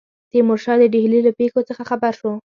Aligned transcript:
تیمورشاه 0.31 0.77
د 0.79 0.83
ډهلي 0.93 1.19
له 1.27 1.31
پیښو 1.39 1.59
څخه 1.69 1.83
خبر 1.89 2.13
شو. 2.19 2.31